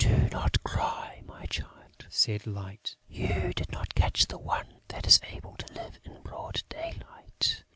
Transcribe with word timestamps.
"Do 0.03 0.17
not 0.31 0.63
cry, 0.63 1.21
my 1.27 1.45
child," 1.45 2.07
said 2.09 2.47
Light. 2.47 2.95
"You 3.07 3.53
did 3.53 3.71
not 3.71 3.93
catch 3.93 4.25
the 4.25 4.39
one 4.39 4.79
that 4.87 5.05
is 5.05 5.19
able 5.31 5.55
to 5.57 5.73
live 5.75 5.99
in 6.03 6.23
broad 6.23 6.63
daylight.... 6.69 7.63